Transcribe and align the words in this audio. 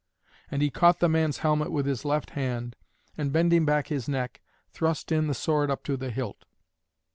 And 0.49 0.63
he 0.63 0.71
caught 0.71 0.99
the 0.99 1.07
man's 1.07 1.37
helmet 1.45 1.71
with 1.71 1.85
his 1.85 2.03
left 2.03 2.31
hand, 2.31 2.75
and, 3.19 3.31
bending 3.31 3.65
back 3.65 3.89
his 3.89 4.09
neck, 4.09 4.41
thrust 4.71 5.11
in 5.11 5.27
the 5.27 5.35
sword 5.35 5.69
up 5.69 5.83
to 5.83 5.95
the 5.95 6.09
hilt. 6.09 6.45